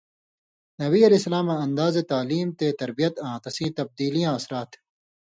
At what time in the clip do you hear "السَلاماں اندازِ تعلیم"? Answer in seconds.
1.21-2.47